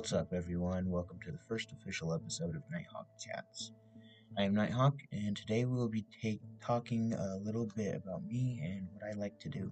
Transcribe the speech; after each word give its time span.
What's 0.00 0.14
up, 0.14 0.32
everyone? 0.32 0.88
Welcome 0.88 1.18
to 1.26 1.30
the 1.30 1.38
first 1.46 1.72
official 1.72 2.14
episode 2.14 2.56
of 2.56 2.62
Nighthawk 2.72 3.06
Chats. 3.18 3.72
I 4.38 4.44
am 4.44 4.54
Nighthawk, 4.54 4.94
and 5.12 5.36
today 5.36 5.66
we 5.66 5.76
will 5.76 5.90
be 5.90 6.06
take, 6.22 6.40
talking 6.64 7.12
a 7.12 7.36
little 7.36 7.68
bit 7.76 7.96
about 7.96 8.24
me 8.24 8.62
and 8.64 8.88
what 8.94 9.02
I 9.04 9.12
like 9.12 9.38
to 9.40 9.50
do. 9.50 9.70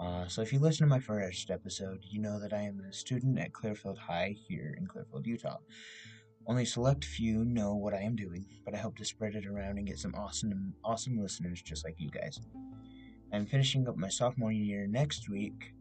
Uh, 0.00 0.28
so, 0.28 0.42
if 0.42 0.52
you 0.52 0.60
listen 0.60 0.86
to 0.86 0.88
my 0.88 1.00
first 1.00 1.50
episode, 1.50 2.04
you 2.08 2.20
know 2.20 2.38
that 2.38 2.52
I 2.52 2.62
am 2.62 2.80
a 2.88 2.92
student 2.92 3.40
at 3.40 3.52
Clearfield 3.52 3.98
High 3.98 4.36
here 4.46 4.76
in 4.78 4.86
Clearfield, 4.86 5.26
Utah. 5.26 5.58
Only 6.46 6.64
select 6.64 7.04
few 7.04 7.44
know 7.44 7.74
what 7.74 7.94
I 7.94 8.02
am 8.02 8.14
doing, 8.14 8.46
but 8.64 8.76
I 8.76 8.78
hope 8.78 8.96
to 8.98 9.04
spread 9.04 9.34
it 9.34 9.44
around 9.44 9.78
and 9.78 9.88
get 9.88 9.98
some 9.98 10.14
awesome, 10.14 10.72
awesome 10.84 11.20
listeners 11.20 11.62
just 11.62 11.84
like 11.84 11.96
you 11.98 12.10
guys. 12.10 12.38
I'm 13.32 13.46
finishing 13.46 13.88
up 13.88 13.96
my 13.96 14.08
sophomore 14.08 14.52
year 14.52 14.86
next 14.86 15.28
week, 15.28 15.72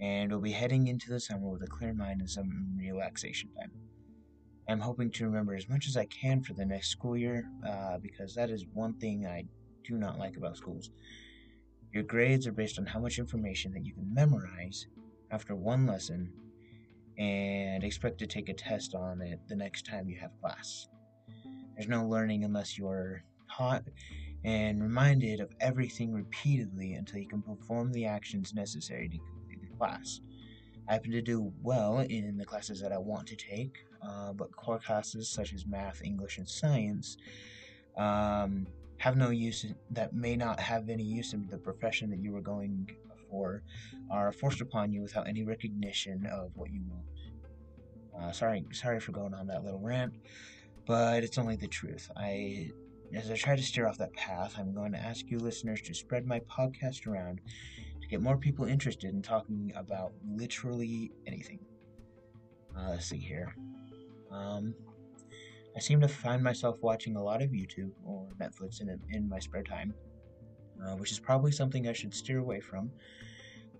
and 0.00 0.30
we'll 0.30 0.40
be 0.40 0.52
heading 0.52 0.88
into 0.88 1.10
the 1.10 1.20
summer 1.20 1.48
with 1.48 1.62
a 1.62 1.66
clear 1.66 1.94
mind 1.94 2.20
and 2.20 2.30
some 2.30 2.76
relaxation 2.78 3.50
time. 3.56 3.70
I'm 4.68 4.80
hoping 4.80 5.10
to 5.12 5.24
remember 5.24 5.54
as 5.54 5.68
much 5.68 5.86
as 5.86 5.96
I 5.96 6.06
can 6.06 6.42
for 6.42 6.52
the 6.52 6.66
next 6.66 6.88
school 6.88 7.16
year, 7.16 7.48
uh, 7.66 7.98
because 7.98 8.34
that 8.34 8.50
is 8.50 8.64
one 8.72 8.94
thing 8.94 9.26
I 9.26 9.44
do 9.84 9.96
not 9.96 10.18
like 10.18 10.36
about 10.36 10.56
schools. 10.56 10.90
Your 11.92 12.02
grades 12.02 12.46
are 12.46 12.52
based 12.52 12.78
on 12.78 12.86
how 12.86 12.98
much 12.98 13.18
information 13.18 13.72
that 13.72 13.84
you 13.84 13.94
can 13.94 14.12
memorize 14.12 14.86
after 15.30 15.54
one 15.54 15.86
lesson 15.86 16.32
and 17.16 17.84
expect 17.84 18.18
to 18.18 18.26
take 18.26 18.48
a 18.48 18.54
test 18.54 18.94
on 18.94 19.22
it 19.22 19.40
the 19.48 19.56
next 19.56 19.86
time 19.86 20.08
you 20.08 20.18
have 20.20 20.38
class. 20.40 20.88
There's 21.74 21.88
no 21.88 22.06
learning 22.06 22.44
unless 22.44 22.76
you're 22.76 23.22
taught 23.50 23.84
and 24.44 24.82
reminded 24.82 25.40
of 25.40 25.50
everything 25.60 26.12
repeatedly 26.12 26.94
until 26.94 27.20
you 27.20 27.28
can 27.28 27.42
perform 27.42 27.92
the 27.92 28.06
actions 28.06 28.52
necessary 28.54 29.08
to 29.08 29.18
class. 29.78 30.20
I 30.88 30.92
happen 30.94 31.10
to 31.10 31.22
do 31.22 31.52
well 31.62 31.98
in 31.98 32.36
the 32.36 32.44
classes 32.44 32.80
that 32.80 32.92
I 32.92 32.98
want 32.98 33.26
to 33.28 33.36
take, 33.36 33.84
uh, 34.06 34.32
but 34.32 34.54
core 34.54 34.78
classes 34.78 35.28
such 35.28 35.52
as 35.52 35.66
math, 35.66 36.00
English, 36.04 36.38
and 36.38 36.48
science 36.48 37.16
um, 37.96 38.66
have 38.98 39.16
no 39.16 39.30
use, 39.30 39.66
that 39.90 40.14
may 40.14 40.36
not 40.36 40.60
have 40.60 40.88
any 40.88 41.02
use 41.02 41.32
in 41.32 41.46
the 41.50 41.58
profession 41.58 42.10
that 42.10 42.20
you 42.20 42.32
were 42.32 42.40
going 42.40 42.88
for, 43.28 43.62
are 44.10 44.32
forced 44.32 44.60
upon 44.60 44.92
you 44.92 45.02
without 45.02 45.26
any 45.26 45.42
recognition 45.42 46.26
of 46.26 46.50
what 46.54 46.70
you 46.70 46.82
want. 46.88 47.02
Uh, 48.18 48.32
sorry, 48.32 48.64
sorry 48.72 49.00
for 49.00 49.12
going 49.12 49.34
on 49.34 49.46
that 49.48 49.64
little 49.64 49.80
rant, 49.80 50.14
but 50.86 51.24
it's 51.24 51.36
only 51.36 51.56
the 51.56 51.66
truth. 51.66 52.10
I, 52.16 52.70
as 53.12 53.30
I 53.30 53.36
try 53.36 53.56
to 53.56 53.62
steer 53.62 53.86
off 53.88 53.98
that 53.98 54.12
path, 54.14 54.54
I'm 54.56 54.72
going 54.72 54.92
to 54.92 54.98
ask 54.98 55.28
you 55.28 55.38
listeners 55.38 55.82
to 55.82 55.94
spread 55.94 56.26
my 56.26 56.40
podcast 56.40 57.06
around 57.06 57.40
to 58.06 58.10
get 58.10 58.22
more 58.22 58.36
people 58.36 58.64
interested 58.66 59.12
in 59.12 59.20
talking 59.20 59.72
about 59.74 60.12
literally 60.24 61.10
anything. 61.26 61.58
Uh, 62.76 62.90
let's 62.90 63.06
see 63.06 63.18
here. 63.18 63.52
Um, 64.30 64.74
I 65.76 65.80
seem 65.80 66.00
to 66.00 66.08
find 66.08 66.40
myself 66.42 66.78
watching 66.82 67.16
a 67.16 67.22
lot 67.22 67.42
of 67.42 67.50
YouTube 67.50 67.90
or 68.04 68.28
Netflix 68.40 68.80
in, 68.80 68.96
in 69.10 69.28
my 69.28 69.40
spare 69.40 69.64
time, 69.64 69.92
uh, 70.84 70.94
which 70.94 71.10
is 71.10 71.18
probably 71.18 71.50
something 71.50 71.88
I 71.88 71.92
should 71.92 72.14
steer 72.14 72.38
away 72.38 72.60
from. 72.60 72.90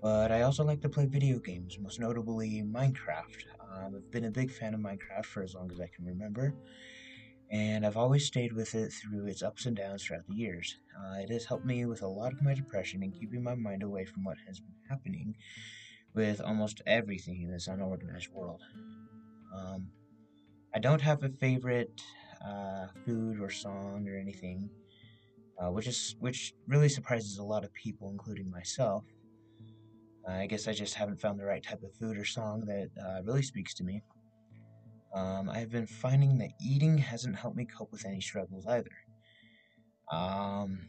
But 0.02 0.32
I 0.32 0.42
also 0.42 0.64
like 0.64 0.80
to 0.82 0.88
play 0.88 1.06
video 1.06 1.38
games, 1.38 1.78
most 1.80 2.00
notably 2.00 2.64
Minecraft. 2.66 3.44
Um, 3.60 3.94
I've 3.96 4.10
been 4.10 4.24
a 4.24 4.30
big 4.30 4.50
fan 4.50 4.74
of 4.74 4.80
Minecraft 4.80 5.24
for 5.24 5.42
as 5.44 5.54
long 5.54 5.70
as 5.70 5.80
I 5.80 5.86
can 5.94 6.04
remember, 6.04 6.52
and 7.50 7.86
I've 7.86 7.96
always 7.96 8.26
stayed 8.26 8.52
with 8.52 8.74
it 8.74 8.92
through 8.92 9.26
its 9.26 9.42
ups 9.42 9.66
and 9.66 9.76
downs 9.76 10.04
throughout 10.04 10.26
the 10.26 10.34
years. 10.34 10.76
Uh, 10.98 11.20
it 11.20 11.30
has 11.30 11.44
helped 11.44 11.64
me 11.64 11.84
with 11.86 12.02
a 12.02 12.08
lot 12.08 12.32
of 12.32 12.42
my 12.42 12.54
depression 12.54 13.02
and 13.02 13.12
keeping 13.12 13.42
my 13.42 13.54
mind 13.54 13.82
away 13.82 14.04
from 14.04 14.24
what 14.24 14.36
has 14.46 14.58
been 14.60 14.74
happening 14.88 15.34
with 16.14 16.40
almost 16.40 16.82
everything 16.86 17.42
in 17.42 17.52
this 17.52 17.68
unorganized 17.68 18.28
world. 18.32 18.62
Um, 19.54 19.88
I 20.74 20.78
don't 20.78 21.00
have 21.00 21.22
a 21.22 21.28
favorite 21.28 22.02
uh, 22.44 22.86
food 23.04 23.40
or 23.40 23.50
song 23.50 24.06
or 24.08 24.18
anything, 24.18 24.68
uh, 25.60 25.70
which 25.70 25.86
is 25.86 26.16
which 26.18 26.52
really 26.66 26.88
surprises 26.88 27.38
a 27.38 27.44
lot 27.44 27.64
of 27.64 27.72
people, 27.72 28.10
including 28.10 28.50
myself. 28.50 29.04
I 30.28 30.46
guess 30.46 30.66
I 30.66 30.72
just 30.72 30.94
haven't 30.94 31.20
found 31.20 31.38
the 31.38 31.44
right 31.44 31.62
type 31.62 31.82
of 31.84 31.94
food 31.94 32.18
or 32.18 32.24
song 32.24 32.64
that 32.66 32.90
uh, 33.00 33.22
really 33.22 33.42
speaks 33.42 33.74
to 33.74 33.84
me. 33.84 34.02
Um, 35.16 35.48
I've 35.48 35.70
been 35.70 35.86
finding 35.86 36.36
that 36.38 36.50
eating 36.60 36.98
hasn't 36.98 37.36
helped 37.36 37.56
me 37.56 37.64
cope 37.64 37.90
with 37.90 38.04
any 38.04 38.20
struggles 38.20 38.66
either. 38.66 38.90
Um, 40.12 40.80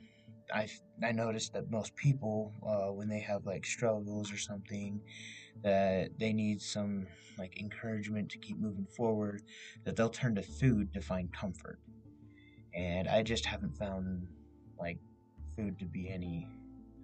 I 0.53 0.67
I 1.01 1.13
noticed 1.13 1.53
that 1.53 1.71
most 1.71 1.95
people, 1.95 2.53
uh, 2.61 2.91
when 2.91 3.07
they 3.07 3.21
have 3.21 3.45
like 3.45 3.65
struggles 3.65 4.31
or 4.31 4.38
something, 4.38 4.99
that 5.63 6.19
they 6.19 6.33
need 6.33 6.61
some 6.61 7.07
like 7.38 7.57
encouragement 7.57 8.29
to 8.31 8.38
keep 8.38 8.59
moving 8.59 8.88
forward, 8.97 9.43
that 9.85 9.95
they'll 9.95 10.09
turn 10.09 10.35
to 10.35 10.41
food 10.41 10.94
to 10.94 10.99
find 10.99 11.31
comfort. 11.31 11.79
And 12.75 13.07
I 13.07 13.23
just 13.23 13.45
haven't 13.45 13.77
found 13.77 14.27
like 14.77 14.99
food 15.55 15.79
to 15.79 15.85
be 15.85 16.09
any 16.09 16.49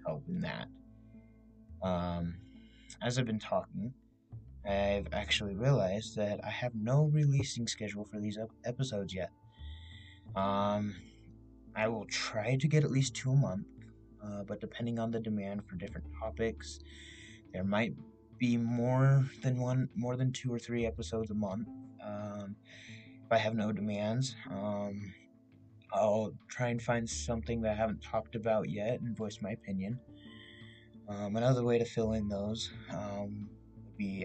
help 0.06 0.26
in 0.28 0.42
that. 0.42 0.68
Um, 1.82 2.36
as 3.02 3.18
I've 3.18 3.26
been 3.26 3.40
talking, 3.40 3.94
I've 4.66 5.08
actually 5.12 5.56
realized 5.56 6.16
that 6.16 6.40
I 6.44 6.50
have 6.50 6.74
no 6.74 7.06
releasing 7.06 7.68
schedule 7.68 8.06
for 8.06 8.20
these 8.20 8.38
episodes 8.66 9.14
yet. 9.14 9.32
Um, 10.36 10.96
I 11.76 11.88
will 11.88 12.06
try 12.06 12.56
to 12.56 12.68
get 12.68 12.84
at 12.84 12.92
least 12.92 13.16
two 13.16 13.32
a 13.32 13.36
month, 13.36 13.68
uh, 14.24 14.44
but 14.44 14.62
depending 14.62 15.00
on 15.00 15.12
the 15.12 15.20
demand 15.20 15.66
for 15.66 15.76
different 15.76 16.08
topics, 16.20 16.80
there 17.52 17.64
might 17.64 17.94
be 18.38 18.58
more 18.58 19.26
than 19.42 19.60
one, 19.60 19.90
more 19.96 20.16
than 20.16 20.32
two 20.32 20.54
or 20.54 20.60
three 20.60 20.86
episodes 20.86 21.30
a 21.32 21.36
month. 21.36 21.68
Um, 22.04 22.56
if 23.26 23.32
I 23.32 23.38
have 23.38 23.56
no 23.56 23.72
demands, 23.72 24.36
um, 24.50 25.14
I'll 25.94 26.34
try 26.50 26.70
and 26.70 26.82
find 26.82 27.10
something 27.10 27.62
that 27.62 27.72
I 27.72 27.76
haven't 27.76 28.02
talked 28.02 28.36
about 28.36 28.70
yet 28.70 29.02
and 29.02 29.16
voice 29.16 29.40
my 29.42 29.52
opinion. 29.52 30.00
Um, 31.08 31.36
another 31.36 31.64
way 31.64 31.78
to 31.78 31.86
fill 31.86 32.14
in 32.14 32.30
those 32.30 32.72
um, 32.92 33.50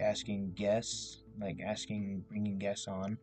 asking 0.08 0.52
guests, 0.54 1.18
like 1.40 1.58
asking, 1.64 2.24
bringing 2.28 2.58
guests 2.58 2.88
on, 2.88 3.18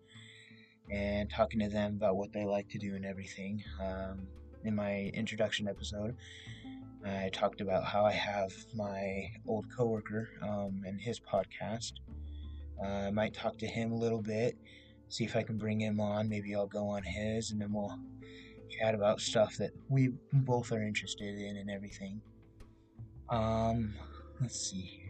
and 0.92 1.30
talking 1.30 1.60
to 1.60 1.68
them 1.68 1.96
about 1.96 2.16
what 2.16 2.32
they 2.32 2.46
like 2.46 2.70
to 2.70 2.78
do 2.78 2.96
and 2.96 3.06
everything. 3.06 3.64
Um, 3.82 4.28
in 4.64 4.76
my 4.76 5.12
introduction 5.14 5.68
episode, 5.68 6.16
I 7.06 7.30
talked 7.34 7.62
about 7.62 7.86
how 7.86 8.06
I 8.06 8.12
have 8.12 8.52
my 8.74 9.32
old 9.48 9.66
coworker 9.76 10.30
um, 10.42 10.84
and 10.86 11.00
his 11.00 11.20
podcast. 11.20 11.94
Uh, 12.84 13.08
I 13.08 13.12
might 13.12 13.34
talk 13.34 13.58
to 13.60 13.68
him 13.68 13.92
a 13.92 13.96
little 13.96 14.22
bit, 14.22 14.58
see 15.10 15.24
if 15.24 15.36
I 15.36 15.44
can 15.44 15.58
bring 15.58 15.80
him 15.80 16.00
on. 16.00 16.30
Maybe 16.30 16.56
I'll 16.56 16.68
go 16.68 16.88
on 16.88 17.04
his, 17.04 17.52
and 17.52 17.62
then 17.62 17.74
we'll 17.74 17.98
chat 18.70 18.94
about 18.94 19.22
stuff 19.22 19.56
that 19.58 19.72
we 19.90 20.10
both 20.34 20.72
are 20.72 20.84
interested 20.84 21.40
in 21.40 21.58
and 21.58 21.70
everything. 21.70 22.22
Um, 23.30 23.94
let's 24.40 24.60
see 24.60 25.05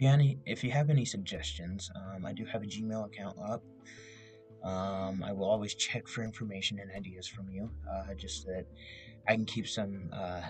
if 0.00 0.20
you, 0.22 0.38
if 0.46 0.64
you 0.64 0.70
have 0.70 0.90
any 0.90 1.04
suggestions, 1.04 1.90
um, 1.96 2.24
I 2.24 2.32
do 2.32 2.44
have 2.44 2.62
a 2.62 2.66
Gmail 2.66 3.06
account 3.06 3.36
up. 3.38 3.62
Um, 4.62 5.22
I 5.24 5.32
will 5.32 5.48
always 5.48 5.74
check 5.74 6.08
for 6.08 6.22
information 6.22 6.78
and 6.80 6.90
ideas 6.90 7.26
from 7.26 7.48
you, 7.48 7.70
uh, 7.90 8.14
just 8.14 8.42
so 8.42 8.50
that 8.50 8.66
I 9.28 9.34
can 9.34 9.44
keep 9.44 9.68
some, 9.68 10.10
uh, 10.12 10.42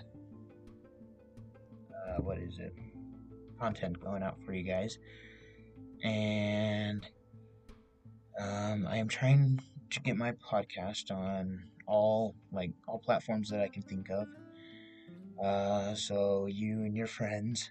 uh, 1.95 2.21
what 2.21 2.39
is 2.39 2.59
it, 2.59 2.75
content 3.61 4.01
going 4.01 4.23
out 4.23 4.39
for 4.45 4.53
you 4.53 4.63
guys. 4.63 4.99
And 6.03 7.07
um, 8.41 8.87
I 8.89 8.97
am 8.97 9.09
trying 9.09 9.61
to 9.91 10.01
get 10.01 10.17
my 10.17 10.33
podcast 10.33 11.11
on 11.11 11.65
all 11.87 12.35
like 12.53 12.71
all 12.87 12.99
platforms 12.99 13.49
that 13.51 13.61
I 13.61 13.69
can 13.69 13.83
think 13.83 14.09
of. 14.11 14.29
Uh, 15.43 15.95
so 15.95 16.47
you 16.47 16.83
and 16.85 16.97
your 16.97 17.07
friends 17.07 17.71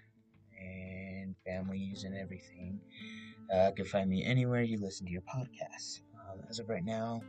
families 1.58 2.04
and 2.04 2.14
everything 2.16 2.80
uh, 3.54 3.70
can 3.74 3.84
find 3.84 4.08
me 4.08 4.24
anywhere 4.24 4.62
you 4.62 4.78
listen 4.78 5.06
to 5.06 5.12
your 5.12 5.22
podcasts. 5.22 6.00
Um, 6.14 6.40
as 6.48 6.58
of 6.58 6.68
right 6.68 6.84
now, 6.84 7.20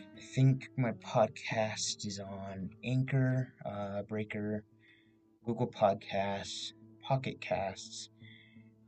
I 0.00 0.20
think 0.34 0.68
my 0.76 0.92
podcast 0.92 2.06
is 2.06 2.20
on 2.20 2.70
Anchor, 2.84 3.52
uh, 3.66 4.02
Breaker, 4.02 4.64
Google 5.44 5.66
Podcasts, 5.66 6.72
Pocket 7.02 7.40
Casts, 7.40 8.08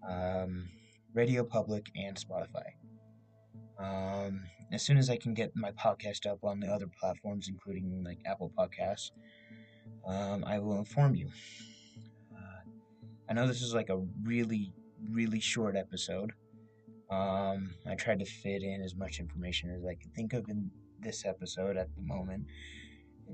um, 0.09 0.69
Radio 1.15 1.45
Public, 1.45 1.91
and 1.97 2.17
Spotify. 2.17 2.77
Um, 3.79 4.45
as 4.73 4.83
soon 4.83 4.97
as 4.97 5.11
I 5.11 5.17
can 5.17 5.35
get 5.35 5.53
my 5.55 5.73
podcast 5.73 6.27
up 6.27 6.39
on 6.43 6.61
the 6.61 6.69
other 6.69 6.87
platforms, 7.01 7.49
including 7.49 8.03
like 8.05 8.19
Apple 8.25 8.53
Podcasts, 8.57 9.11
um, 10.07 10.45
I 10.47 10.59
will 10.59 10.79
inform 10.79 11.15
you. 11.15 11.29
I 13.29 13.33
know 13.33 13.47
this 13.49 13.63
is 13.63 13.75
like 13.75 13.89
a 13.89 14.01
really, 14.23 14.73
really 15.11 15.41
short 15.41 15.77
episode. 15.77 16.33
Um, 17.11 17.75
I 17.87 17.95
tried 17.95 18.19
to 18.21 18.25
fit 18.25 18.63
in 18.63 18.83
as 18.83 18.95
much 18.97 19.21
information 19.21 19.71
as 19.71 19.85
I 19.85 19.95
could 19.95 20.15
think 20.15 20.33
of 20.33 20.49
in 20.49 20.71
this 21.01 21.25
episode 21.25 21.77
at 21.77 21.95
the 21.95 22.03
moment. 22.03 22.47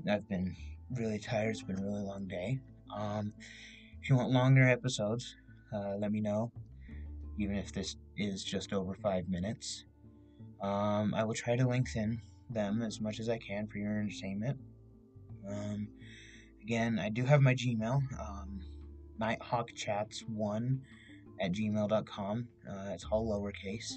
I've 0.09 0.27
been 0.27 0.55
really 0.91 1.19
tired. 1.19 1.51
It's 1.51 1.63
been 1.63 1.79
a 1.79 1.83
really 1.83 2.01
long 2.03 2.27
day. 2.27 2.59
Um, 2.95 3.33
if 4.01 4.09
you 4.09 4.15
want 4.15 4.31
longer 4.31 4.67
episodes, 4.67 5.35
uh, 5.73 5.95
let 5.97 6.11
me 6.11 6.19
know. 6.21 6.51
even 7.39 7.55
if 7.55 7.73
this 7.73 7.95
is 8.17 8.43
just 8.43 8.73
over 8.73 8.93
five 8.93 9.27
minutes. 9.27 9.85
Um, 10.61 11.13
I 11.13 11.23
will 11.23 11.33
try 11.33 11.55
to 11.55 11.67
lengthen 11.67 12.21
them 12.49 12.81
as 12.81 13.01
much 13.01 13.19
as 13.19 13.29
I 13.29 13.37
can 13.37 13.67
for 13.67 13.79
your 13.79 13.99
entertainment. 13.99 14.57
Um, 15.49 15.87
again, 16.61 16.99
I 16.99 17.09
do 17.09 17.25
have 17.25 17.41
my 17.41 17.55
Gmail, 17.55 18.01
um, 18.19 18.61
nighthawkchats1 19.19 20.79
at 21.43 21.51
gmail.com. 21.51 22.47
Uh, 22.69 22.91
it's 22.93 23.05
all 23.11 23.27
lowercase. 23.27 23.93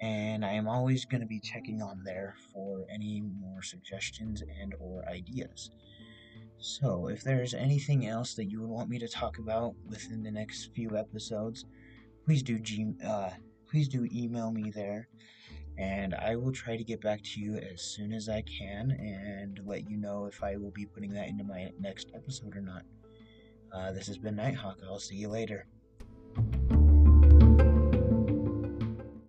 And 0.00 0.44
I 0.44 0.52
am 0.52 0.68
always 0.68 1.04
going 1.04 1.20
to 1.20 1.26
be 1.26 1.40
checking 1.40 1.80
on 1.80 2.02
there 2.04 2.34
for 2.52 2.84
any 2.92 3.22
more 3.40 3.62
suggestions 3.62 4.42
and 4.60 4.74
or 4.80 5.08
ideas. 5.08 5.70
So, 6.58 7.08
if 7.08 7.22
there's 7.22 7.54
anything 7.54 8.06
else 8.06 8.34
that 8.34 8.50
you 8.50 8.60
would 8.60 8.70
want 8.70 8.88
me 8.88 8.98
to 8.98 9.08
talk 9.08 9.38
about 9.38 9.74
within 9.86 10.22
the 10.22 10.30
next 10.30 10.70
few 10.74 10.96
episodes, 10.96 11.64
please 12.24 12.42
do 12.42 12.58
G- 12.58 12.94
uh, 13.06 13.30
please 13.70 13.88
do 13.88 14.06
email 14.12 14.50
me 14.50 14.70
there 14.74 15.08
and 15.76 16.14
I 16.14 16.36
will 16.36 16.52
try 16.52 16.76
to 16.76 16.84
get 16.84 17.00
back 17.00 17.22
to 17.22 17.40
you 17.40 17.56
as 17.56 17.82
soon 17.82 18.12
as 18.12 18.28
I 18.28 18.42
can 18.42 18.92
and 18.92 19.60
let 19.66 19.88
you 19.90 19.96
know 19.96 20.26
if 20.26 20.42
I 20.42 20.56
will 20.56 20.70
be 20.70 20.86
putting 20.86 21.12
that 21.14 21.28
into 21.28 21.44
my 21.44 21.70
next 21.80 22.12
episode 22.14 22.56
or 22.56 22.60
not. 22.60 22.82
Uh, 23.74 23.92
this 23.92 24.06
has 24.06 24.18
been 24.18 24.36
Nighthawk. 24.36 24.78
I'll 24.84 25.00
see 25.00 25.16
you 25.16 25.28
later. 25.28 25.66